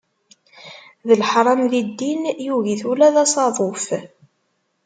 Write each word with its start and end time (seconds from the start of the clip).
D 1.07 1.09
leḥram 1.21 1.61
di 1.71 1.81
ddin, 1.87 2.21
yugi-t 2.45 2.81
ula 2.91 3.09
d 3.13 3.15
asaḍuf. 3.23 3.85